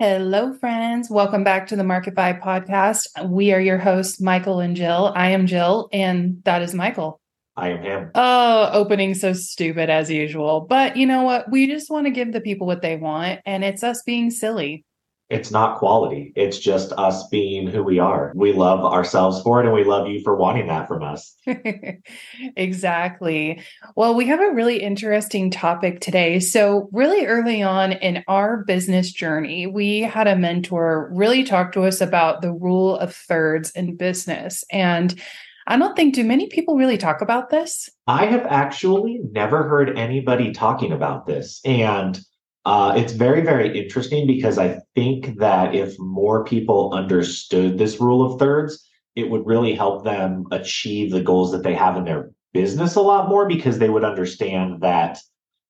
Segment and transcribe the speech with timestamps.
[0.00, 1.10] Hello, friends.
[1.10, 3.06] Welcome back to the Market Vibe podcast.
[3.28, 5.12] We are your hosts, Michael and Jill.
[5.14, 7.20] I am Jill, and that is Michael.
[7.54, 8.10] I am him.
[8.14, 10.62] Oh, opening so stupid as usual.
[10.62, 11.50] But you know what?
[11.50, 14.86] We just want to give the people what they want, and it's us being silly
[15.30, 16.32] it's not quality.
[16.34, 18.32] It's just us being who we are.
[18.34, 21.36] We love ourselves for it and we love you for wanting that from us.
[22.56, 23.62] exactly.
[23.94, 26.40] Well, we have a really interesting topic today.
[26.40, 31.84] So, really early on in our business journey, we had a mentor really talk to
[31.84, 34.64] us about the rule of thirds in business.
[34.72, 35.14] And
[35.68, 37.88] I don't think, do many people really talk about this?
[38.08, 41.60] I have actually never heard anybody talking about this.
[41.64, 42.18] And
[42.64, 48.24] uh, it's very, very interesting because I think that if more people understood this rule
[48.24, 48.86] of thirds,
[49.16, 53.00] it would really help them achieve the goals that they have in their business a
[53.00, 55.18] lot more because they would understand that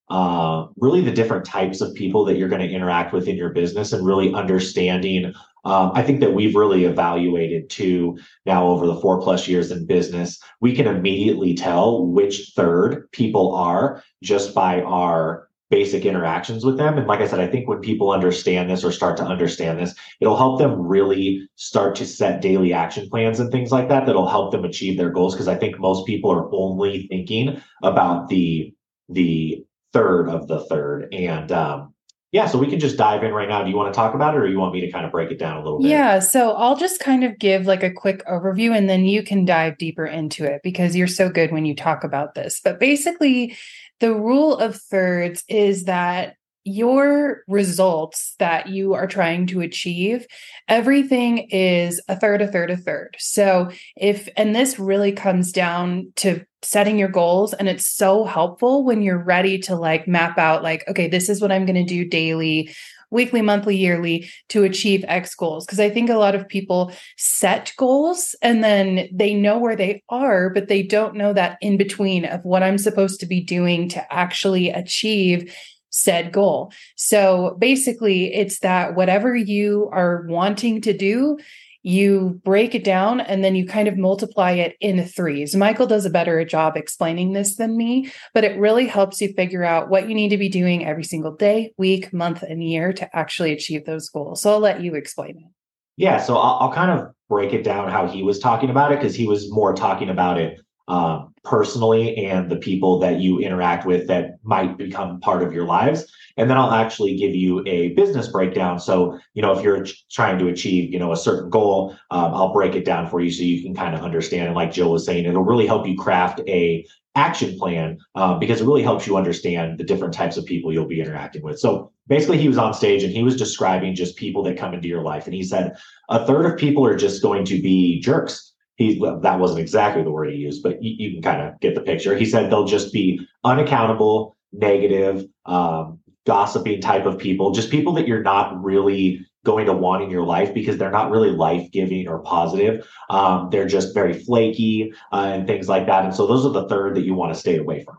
[0.09, 3.51] uh, really the different types of people that you're going to interact with in your
[3.51, 5.33] business and really understanding.
[5.63, 9.85] Um, I think that we've really evaluated too now over the four plus years in
[9.85, 10.41] business.
[10.59, 16.97] We can immediately tell which third people are just by our basic interactions with them.
[16.97, 19.95] And like I said, I think when people understand this or start to understand this,
[20.19, 24.27] it'll help them really start to set daily action plans and things like that that'll
[24.27, 25.35] help them achieve their goals.
[25.35, 28.73] Cause I think most people are only thinking about the
[29.07, 31.07] the third of the third.
[31.13, 31.93] And um
[32.33, 33.61] yeah, so we can just dive in right now.
[33.61, 35.31] Do you want to talk about it or you want me to kind of break
[35.31, 35.89] it down a little bit?
[35.89, 39.43] Yeah, so I'll just kind of give like a quick overview and then you can
[39.43, 42.61] dive deeper into it because you're so good when you talk about this.
[42.63, 43.57] But basically,
[44.01, 50.27] the rule of thirds is that your results that you are trying to achieve,
[50.67, 53.15] everything is a third, a third, a third.
[53.19, 58.83] So, if, and this really comes down to setting your goals, and it's so helpful
[58.83, 61.83] when you're ready to like map out, like, okay, this is what I'm going to
[61.83, 62.75] do daily
[63.11, 65.65] weekly, monthly, yearly to achieve X goals.
[65.65, 70.01] Because I think a lot of people set goals and then they know where they
[70.09, 73.89] are, but they don't know that in between of what I'm supposed to be doing
[73.89, 75.55] to actually achieve
[75.91, 76.71] said goal.
[76.95, 81.37] So basically, it's that whatever you are wanting to do,
[81.83, 85.55] you break it down and then you kind of multiply it in threes.
[85.55, 89.63] Michael does a better job explaining this than me, but it really helps you figure
[89.63, 93.15] out what you need to be doing every single day, week, month, and year to
[93.15, 94.41] actually achieve those goals.
[94.41, 95.51] So I'll let you explain it.
[95.97, 98.99] Yeah, so I'll, I'll kind of break it down how he was talking about it
[98.99, 103.85] because he was more talking about it um, personally and the people that you interact
[103.85, 106.05] with that might become part of your lives.
[106.37, 108.79] And then i'll actually give you a business breakdown.
[108.79, 112.53] So you know if you're trying to achieve you know a certain goal um, i'll
[112.53, 114.47] break it down for you so you can kind of understand.
[114.47, 118.61] And like jill was saying it'll really help you craft a action plan um, because
[118.61, 121.59] it really helps you understand the different types of people you'll be interacting with.
[121.59, 124.87] So basically he was on stage and he was describing just people that come into
[124.87, 125.25] your life.
[125.25, 125.75] And he said
[126.09, 130.11] a third of people are just going to be jerks he that wasn't exactly the
[130.11, 132.15] word he used, but you, you can kind of get the picture.
[132.15, 138.07] He said they'll just be unaccountable, negative, um, gossiping type of people, just people that
[138.07, 142.07] you're not really going to want in your life because they're not really life giving
[142.07, 142.87] or positive.
[143.09, 146.05] Um, they're just very flaky uh, and things like that.
[146.05, 147.97] And so those are the third that you want to stay away from.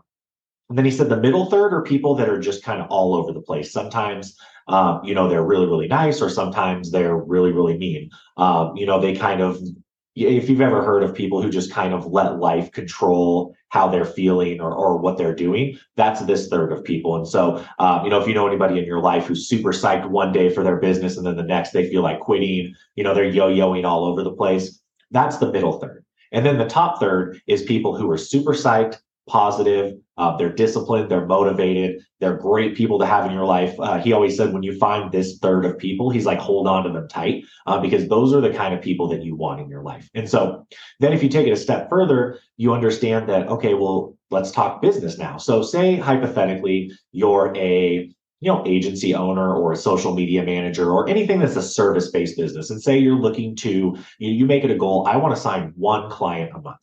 [0.69, 3.13] And then he said the middle third are people that are just kind of all
[3.13, 3.73] over the place.
[3.73, 4.37] Sometimes,
[4.69, 8.09] um, you know, they're really, really nice, or sometimes they're really, really mean.
[8.37, 9.59] Um, you know, they kind of
[10.15, 14.05] if you've ever heard of people who just kind of let life control how they're
[14.05, 17.15] feeling or, or what they're doing, that's this third of people.
[17.15, 20.07] And so, um, you know, if you know anybody in your life who's super psyched
[20.07, 23.13] one day for their business and then the next they feel like quitting, you know,
[23.15, 24.79] they're yo-yoing all over the place,
[25.09, 26.05] that's the middle third.
[26.31, 31.09] And then the top third is people who are super psyched, positive, uh, they're disciplined,
[31.09, 33.73] they're motivated, they're great people to have in your life.
[33.79, 36.83] Uh, he always said, when you find this third of people, he's like, hold on
[36.83, 39.69] to them tight uh, because those are the kind of people that you want in
[39.69, 40.09] your life.
[40.13, 40.67] And so
[40.99, 44.81] then if you take it a step further, you understand that, okay, well, let's talk
[44.81, 45.37] business now.
[45.37, 48.13] So say hypothetically, you're a
[48.43, 52.35] you know agency owner or a social media manager or anything that's a service based
[52.35, 55.39] business and say you're looking to you, you make it a goal i want to
[55.39, 56.81] sign one client a month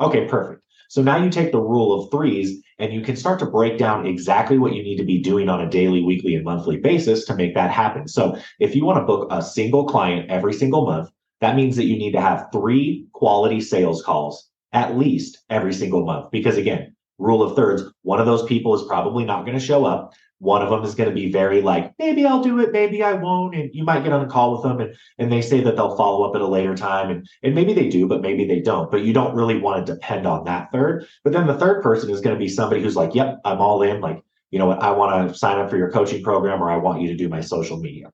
[0.00, 3.46] okay perfect so now you take the rule of threes and you can start to
[3.46, 6.78] break down exactly what you need to be doing on a daily, weekly, and monthly
[6.78, 8.08] basis to make that happen.
[8.08, 11.84] So if you want to book a single client every single month, that means that
[11.84, 16.30] you need to have three quality sales calls at least every single month.
[16.30, 19.84] Because again, rule of thirds, one of those people is probably not going to show
[19.84, 23.02] up one of them is going to be very like maybe i'll do it maybe
[23.02, 25.60] i won't and you might get on a call with them and, and they say
[25.60, 28.46] that they'll follow up at a later time and, and maybe they do but maybe
[28.46, 31.06] they don't but you don't really want to depend on that third.
[31.24, 33.82] But then the third person is going to be somebody who's like yep i'm all
[33.82, 36.70] in like you know what i want to sign up for your coaching program or
[36.70, 38.12] i want you to do my social media.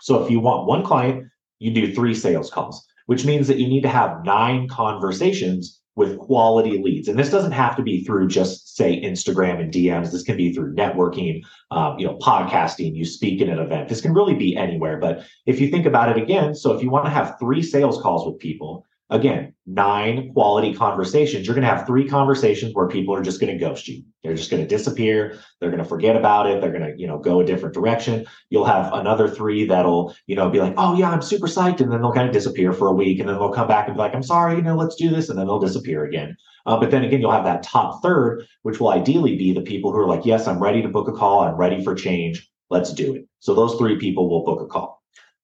[0.00, 1.26] So if you want one client,
[1.58, 6.16] you do three sales calls, which means that you need to have nine conversations with
[6.16, 7.08] quality leads.
[7.08, 10.12] And this doesn't have to be through just say Instagram and DMs.
[10.12, 11.42] This can be through networking,
[11.72, 13.88] um, you know, podcasting, you speak in an event.
[13.88, 14.98] This can really be anywhere.
[14.98, 18.00] But if you think about it again, so if you want to have three sales
[18.00, 21.46] calls with people, again, nine quality conversations.
[21.46, 24.02] You're going to have three conversations where people are just going to ghost you.
[24.22, 25.38] They're just going to disappear.
[25.60, 26.60] They're going to forget about it.
[26.60, 28.26] They're going to, you know, go a different direction.
[28.50, 31.80] You'll have another three that'll, you know, be like, oh yeah, I'm super psyched.
[31.80, 33.18] And then they'll kind of disappear for a week.
[33.20, 35.28] And then they'll come back and be like, I'm sorry, you know, let's do this.
[35.28, 36.36] And then they'll disappear again.
[36.66, 39.90] Uh, but then again, you'll have that top third, which will ideally be the people
[39.90, 41.40] who are like, yes, I'm ready to book a call.
[41.40, 42.46] I'm ready for change.
[42.68, 43.26] Let's do it.
[43.40, 44.97] So those three people will book a call.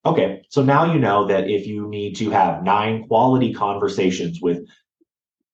[0.07, 4.67] Okay, so now you know that if you need to have nine quality conversations with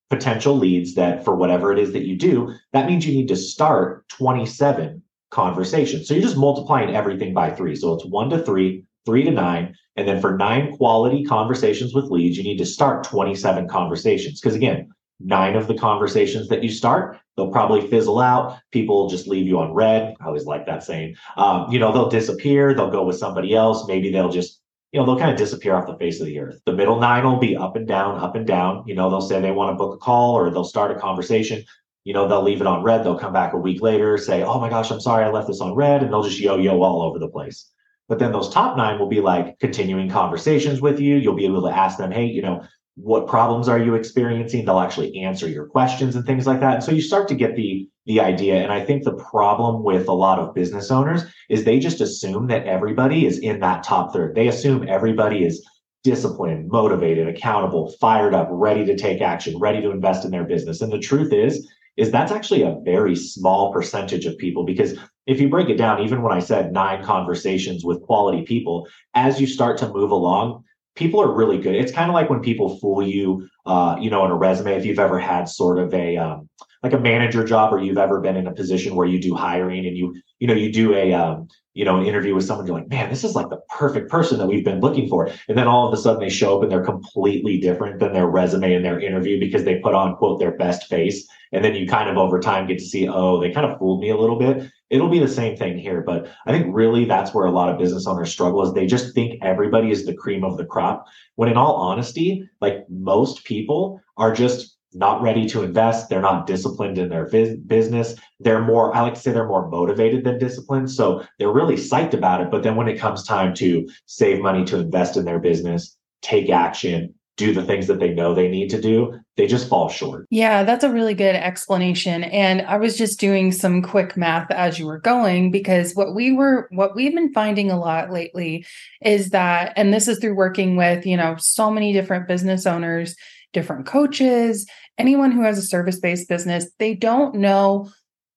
[0.09, 3.37] potential leads that for whatever it is that you do, that means you need to
[3.37, 6.09] start 27 conversations.
[6.09, 7.77] So you're just multiplying everything by three.
[7.77, 9.77] So it's one to three, three to nine.
[9.97, 14.41] And then for nine quality conversations with leads, you need to start 27 conversations.
[14.41, 18.59] Because again, nine of the conversations that you start, they'll probably fizzle out.
[18.71, 20.15] People just leave you on read.
[20.21, 21.17] I always like that saying.
[21.39, 22.75] Um, you know, they'll disappear.
[22.75, 23.89] They'll go with somebody else.
[23.89, 24.61] Maybe they'll just,
[24.93, 26.61] you know, they'll kind of disappear off the face of the earth.
[26.67, 28.85] The middle nine will be up and down, up and down.
[28.87, 31.65] You know, they'll say they want to book a call or they'll start a conversation.
[32.05, 33.05] You know, they'll leave it on read.
[33.05, 35.63] They'll come back a week later, say, oh my gosh, I'm sorry, I left this
[35.63, 36.03] on read.
[36.03, 37.71] And they'll just yo yo all over the place.
[38.09, 41.17] But then those top nine will be like continuing conversations with you.
[41.17, 42.65] You'll be able to ask them, hey, you know,
[43.03, 44.65] what problems are you experiencing?
[44.65, 46.75] They'll actually answer your questions and things like that.
[46.75, 48.57] And so you start to get the the idea.
[48.57, 52.47] And i think the problem with a lot of business owners is they just assume
[52.49, 54.35] that everybody is in that top third.
[54.35, 55.65] They assume everybody is
[56.03, 60.81] disciplined motivated accountable fired up ready to take action ready to invest in their business.
[60.81, 65.41] And the truth is is that's actually a very small percentage of people because if
[65.41, 69.47] you break it down even when i said nine conversations with quality people as you
[69.47, 70.65] start to move along
[71.01, 71.75] people are really good.
[71.75, 74.77] It's kind of like when people fool you, uh, you know, in a resume.
[74.77, 76.49] If you've ever had sort of a um,
[76.83, 79.87] like a manager job, or you've ever been in a position where you do hiring
[79.87, 82.79] and you, you know, you do a, um, you know, an interview with someone, you're
[82.79, 85.31] like, man, this is like the perfect person that we've been looking for.
[85.49, 88.27] And then all of a sudden they show up and they're completely different than their
[88.27, 91.27] resume and their interview because they put on quote their best face.
[91.53, 94.01] And then you kind of over time get to see, oh, they kind of fooled
[94.01, 96.03] me a little bit it'll be the same thing here.
[96.03, 99.15] But I think really that's where a lot of business owners struggle is they just
[99.15, 101.07] think everybody is the cream of the crop.
[101.37, 106.09] When in all honesty, like most people are just not ready to invest.
[106.09, 108.17] They're not disciplined in their business.
[108.41, 110.91] They're more, I like to say they're more motivated than disciplined.
[110.91, 112.51] So they're really psyched about it.
[112.51, 116.51] But then when it comes time to save money to invest in their business, take
[116.51, 120.27] action, do the things that they know they need to do, they just fall short.
[120.31, 122.25] Yeah, that's a really good explanation.
[122.25, 126.33] And I was just doing some quick math as you were going because what we
[126.33, 128.67] were what we've been finding a lot lately
[129.03, 133.17] is that and this is through working with, you know, so many different business owners,
[133.55, 134.67] different coaches,
[134.99, 137.91] anyone who has a service-based business, they don't know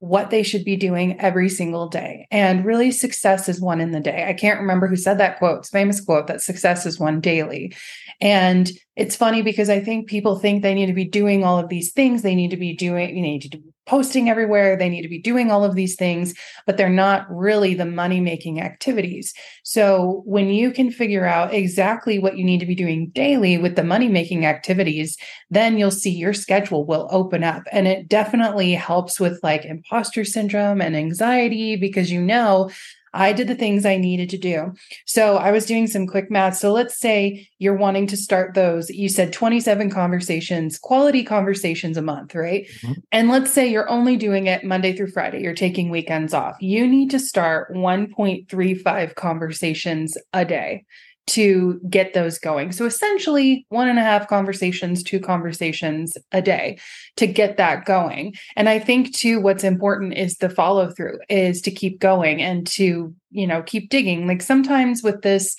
[0.04, 2.28] what they should be doing every single day.
[2.30, 4.26] And really, success is won in the day.
[4.28, 7.74] I can't remember who said that quote, it's famous quote that success is won daily.
[8.20, 11.70] And it's funny because I think people think they need to be doing all of
[11.70, 12.22] these things.
[12.22, 14.78] They need to be doing, you need to posting everywhere.
[14.78, 16.34] They need to be doing all of these things,
[16.66, 19.34] but they're not really the money making activities.
[19.64, 23.76] So when you can figure out exactly what you need to be doing daily with
[23.76, 25.18] the money making activities,
[25.50, 27.64] then you'll see your schedule will open up.
[27.72, 32.70] And it definitely helps with like imposter syndrome and anxiety because you know
[33.14, 34.74] I did the things I needed to do.
[35.06, 36.58] So I was doing some quick math.
[36.58, 38.90] So let's say you're wanting to start those.
[38.90, 42.68] You said 27 conversations, quality conversations a month, right?
[42.82, 42.94] Mm-hmm.
[43.12, 46.56] And let's say you're only doing it Monday through Friday, you're taking weekends off.
[46.60, 50.86] You need to start 1.35 conversations a day
[51.26, 52.72] to get those going.
[52.72, 56.80] So essentially, one and a half conversations, two conversations a day
[57.18, 58.36] to get that going.
[58.56, 62.68] And I think too, what's important is the follow through, is to keep going and
[62.68, 64.28] to, you know, keep digging.
[64.28, 65.56] Like sometimes with this,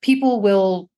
[0.00, 0.88] people will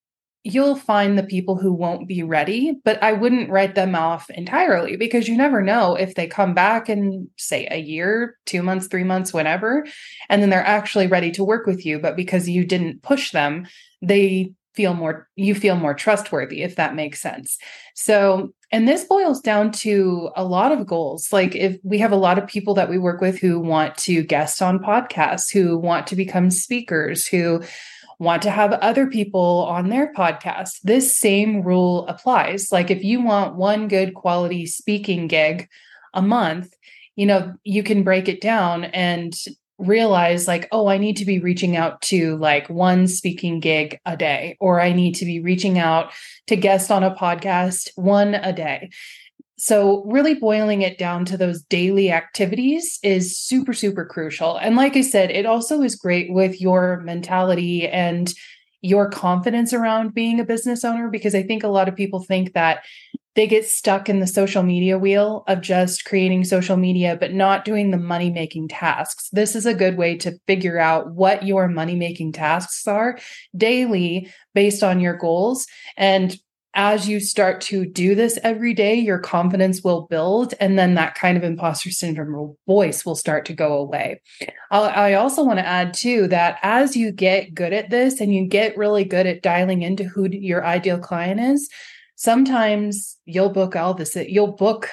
[0.47, 4.97] you'll find the people who won't be ready, but I wouldn't write them off entirely
[4.97, 9.05] because you never know if they come back in, say, a year, two months, three
[9.05, 9.87] months, whatever,
[10.29, 11.99] and then they're actually ready to work with you.
[11.99, 13.67] But because you didn't push them,
[14.07, 17.59] they feel more, you feel more trustworthy, if that makes sense.
[17.95, 21.33] So, and this boils down to a lot of goals.
[21.33, 24.25] Like, if we have a lot of people that we work with who want to
[24.25, 27.63] guest on podcasts, who want to become speakers, who
[28.19, 32.73] want to have other people on their podcast, this same rule applies.
[32.73, 35.69] Like if you want one good quality speaking gig
[36.13, 36.75] a month,
[37.17, 39.35] you know, you can break it down and
[39.79, 44.17] realize like oh i need to be reaching out to like one speaking gig a
[44.17, 46.13] day or i need to be reaching out
[46.47, 48.91] to guest on a podcast one a day.
[49.57, 54.57] So really boiling it down to those daily activities is super super crucial.
[54.57, 58.33] And like i said it also is great with your mentality and
[58.81, 62.53] your confidence around being a business owner because i think a lot of people think
[62.53, 62.85] that
[63.35, 67.65] they get stuck in the social media wheel of just creating social media but not
[67.65, 69.29] doing the money making tasks.
[69.33, 73.19] This is a good way to figure out what your money making tasks are
[73.57, 75.67] daily based on your goals.
[75.97, 76.37] And
[76.77, 81.15] as you start to do this every day your confidence will build and then that
[81.15, 84.21] kind of imposter syndrome voice will start to go away.
[84.73, 88.47] I also want to add too that as you get good at this and you
[88.47, 91.71] get really good at dialing into who your ideal client is
[92.17, 94.91] sometimes you'll book all this you'll book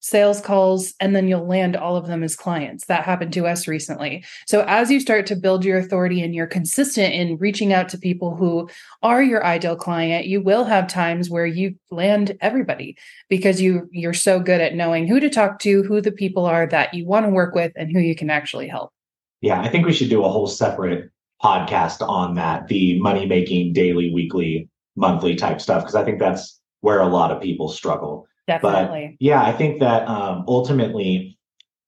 [0.00, 2.86] sales calls and then you'll land all of them as clients.
[2.86, 4.24] That happened to us recently.
[4.46, 7.98] So as you start to build your authority and you're consistent in reaching out to
[7.98, 8.68] people who
[9.02, 12.96] are your ideal client you will have times where you land everybody
[13.28, 16.66] because you you're so good at knowing who to talk to who the people are
[16.66, 18.92] that you want to work with and who you can actually help.
[19.40, 21.10] Yeah i think we should do a whole separate
[21.42, 26.59] podcast on that the money making daily weekly monthly type stuff because i think that's
[26.80, 28.26] where a lot of people struggle.
[28.46, 29.16] Definitely.
[29.18, 31.38] But yeah, I think that um, ultimately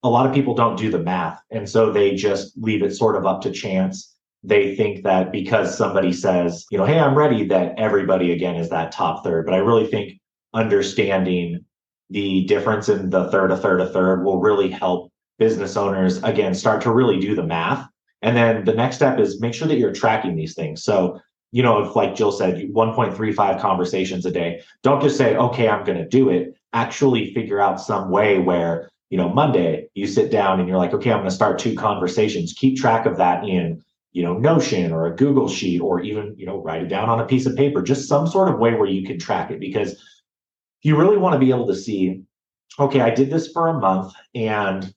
[0.03, 1.41] a lot of people don't do the math.
[1.51, 4.15] And so they just leave it sort of up to chance.
[4.43, 8.69] They think that because somebody says, you know, hey, I'm ready, that everybody again is
[8.71, 9.47] that top third.
[9.47, 10.21] But I really think
[10.53, 11.65] understanding
[12.11, 16.55] the difference in the third, a third, a third will really help business owners again
[16.55, 17.89] start to really do the math.
[18.21, 20.85] And then the next step is make sure that you're tracking these things.
[20.85, 21.21] So
[21.53, 25.85] you know, if like Jill said, 1.35 conversations a day, don't just say, okay, I'm
[25.85, 26.57] going to do it.
[26.73, 30.95] Actually figure out some way where, you know, Monday you sit down and you're like,
[30.95, 32.55] okay, I'm going to start two conversations.
[32.55, 33.83] Keep track of that in,
[34.13, 37.21] you know, Notion or a Google sheet or even, you know, write it down on
[37.21, 40.03] a piece of paper, just some sort of way where you can track it because
[40.81, 42.23] you really want to be able to see,
[42.79, 44.93] okay, I did this for a month and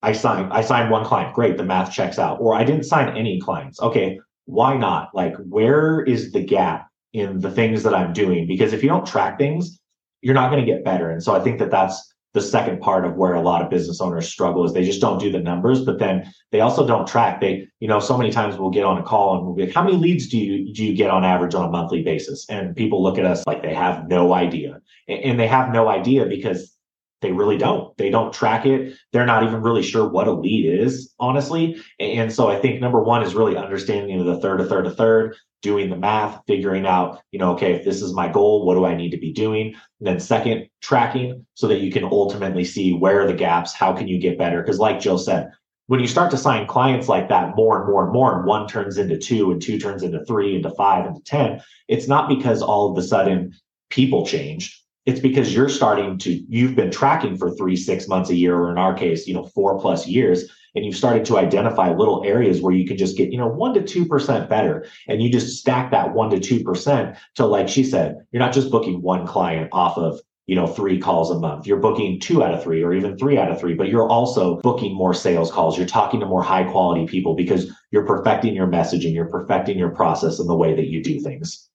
[0.00, 1.34] I signed, I signed one client.
[1.34, 1.58] Great.
[1.58, 2.40] The math checks out.
[2.40, 3.78] Or I didn't sign any clients.
[3.82, 4.18] Okay
[4.48, 5.10] why not?
[5.14, 8.46] Like, where is the gap in the things that I'm doing?
[8.46, 9.78] Because if you don't track things,
[10.22, 11.10] you're not going to get better.
[11.10, 14.00] And so I think that that's the second part of where a lot of business
[14.00, 17.42] owners struggle is they just don't do the numbers, but then they also don't track.
[17.42, 19.74] They, you know, so many times we'll get on a call and we'll be like,
[19.74, 22.46] how many leads do you do you get on average on a monthly basis?
[22.48, 24.80] And people look at us like they have no idea.
[25.08, 26.74] And they have no idea because
[27.20, 27.96] they really don't.
[27.96, 28.96] They don't track it.
[29.12, 31.80] They're not even really sure what a lead is, honestly.
[31.98, 35.36] And so I think number one is really understanding the third, a third, a third,
[35.60, 38.84] doing the math, figuring out, you know, okay, if this is my goal, what do
[38.84, 39.74] I need to be doing?
[39.98, 43.92] And then second, tracking so that you can ultimately see where are the gaps, how
[43.92, 44.62] can you get better?
[44.62, 45.50] Because like Jill said,
[45.88, 48.68] when you start to sign clients like that more and more and more, and one
[48.68, 52.62] turns into two, and two turns into three, into five, into 10, it's not because
[52.62, 53.54] all of a sudden
[53.90, 58.34] people change it's because you're starting to you've been tracking for three six months a
[58.34, 61.90] year or in our case you know four plus years and you've started to identify
[61.90, 64.86] little areas where you can just get you know one to two percent better.
[65.08, 68.52] And you just stack that one to two percent to like she said you're not
[68.52, 71.66] just booking one client off of you know three calls a month.
[71.66, 74.60] You're booking two out of three or even three out of three but you're also
[74.60, 75.78] booking more sales calls.
[75.78, 79.90] You're talking to more high quality people because you're perfecting your messaging you're perfecting your
[79.90, 81.67] process and the way that you do things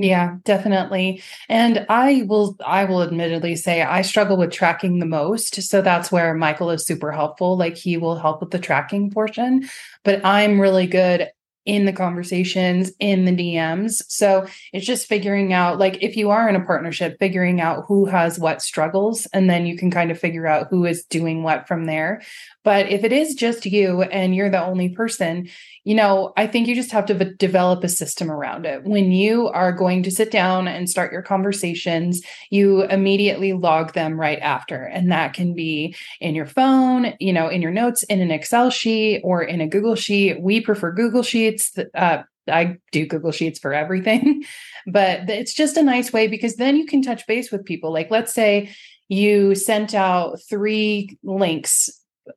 [0.00, 1.22] yeah, definitely.
[1.50, 5.62] And I will I will admittedly say I struggle with tracking the most.
[5.62, 7.58] So that's where Michael is super helpful.
[7.58, 9.68] Like he will help with the tracking portion,
[10.02, 11.30] but I'm really good
[11.66, 14.02] in the conversations in the DMs.
[14.08, 18.06] So it's just figuring out like if you are in a partnership, figuring out who
[18.06, 21.68] has what struggles and then you can kind of figure out who is doing what
[21.68, 22.22] from there.
[22.64, 25.48] But if it is just you and you're the only person,
[25.84, 28.84] you know, I think you just have to v- develop a system around it.
[28.84, 34.20] When you are going to sit down and start your conversations, you immediately log them
[34.20, 34.84] right after.
[34.84, 38.70] And that can be in your phone, you know, in your notes, in an Excel
[38.70, 40.40] sheet or in a Google sheet.
[40.40, 41.76] We prefer Google Sheets.
[41.94, 44.44] Uh, I do Google Sheets for everything,
[44.86, 47.92] but it's just a nice way because then you can touch base with people.
[47.92, 48.70] Like, let's say
[49.08, 51.90] you sent out three links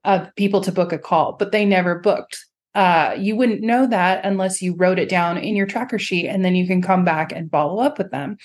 [0.04, 2.46] of people to book a call, but they never booked.
[2.76, 6.44] Uh, you wouldn't know that unless you wrote it down in your tracker sheet and
[6.44, 8.38] then you can come back and follow up with them.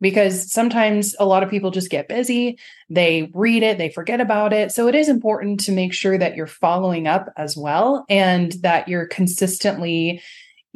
[0.00, 2.58] Because sometimes a lot of people just get busy,
[2.90, 4.70] they read it, they forget about it.
[4.72, 8.88] So it is important to make sure that you're following up as well and that
[8.88, 10.20] you're consistently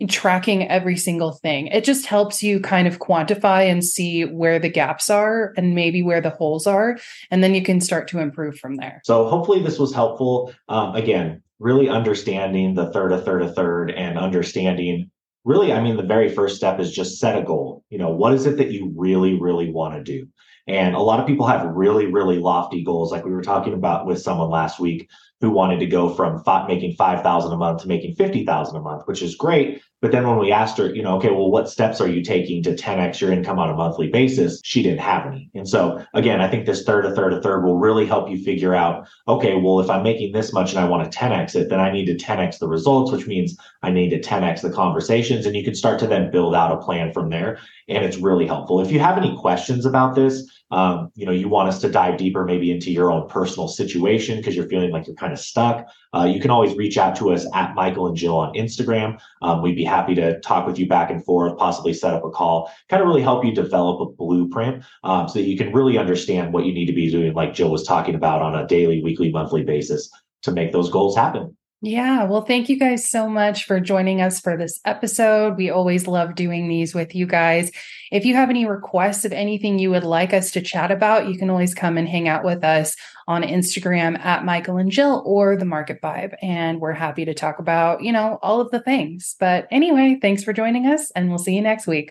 [0.09, 1.67] tracking every single thing.
[1.67, 6.03] It just helps you kind of quantify and see where the gaps are and maybe
[6.03, 6.99] where the holes are.
[7.31, 9.03] And then you can start to improve from there.
[9.05, 10.55] So hopefully this was helpful.
[10.69, 15.11] Um, again, really understanding the third, a third, a third, and understanding
[15.45, 17.83] really, I mean, the very first step is just set a goal.
[17.89, 20.29] You know, what is it that you really, really want to do?
[20.69, 24.07] And a lot of people have really, really lofty goals, like we were talking about
[24.07, 25.09] with someone last week
[25.41, 29.07] who wanted to go from five, making 5,000 a month to making 50,000 a month,
[29.07, 29.81] which is great.
[30.01, 32.63] But then when we asked her, you know, okay, well, what steps are you taking
[32.65, 34.61] to 10x your income on a monthly basis?
[34.65, 35.51] She didn't have any.
[35.55, 38.43] And so again, I think this third, a third, a third will really help you
[38.43, 41.69] figure out, okay, well, if I'm making this much and I want to 10x it,
[41.69, 45.47] then I need to 10x the results, which means I need to 10x the conversations.
[45.47, 47.59] And you can start to then build out a plan from there.
[47.89, 48.81] And it's really helpful.
[48.81, 52.19] If you have any questions about this, um, you know, you want us to dive
[52.19, 55.87] deeper maybe into your own personal situation because you're feeling like you're kind of stuck,
[56.15, 59.19] uh, you can always reach out to us at Michael and Jill on Instagram.
[59.41, 62.31] Um, we'd be happy to talk with you back and forth, possibly set up a
[62.31, 65.97] call, kind of really help you develop a blueprint um, so that you can really
[65.97, 69.03] understand what you need to be doing, like Jill was talking about on a daily,
[69.03, 70.11] weekly, monthly basis
[70.43, 71.57] to make those goals happen.
[71.81, 72.25] Yeah.
[72.25, 75.57] Well, thank you guys so much for joining us for this episode.
[75.57, 77.71] We always love doing these with you guys.
[78.11, 81.39] If you have any requests of anything you would like us to chat about, you
[81.39, 82.97] can always come and hang out with us
[83.29, 86.35] on Instagram at Michael and Jill or the Market Vibe.
[86.43, 89.37] And we're happy to talk about, you know, all of the things.
[89.39, 92.07] But anyway, thanks for joining us and we'll see you next week.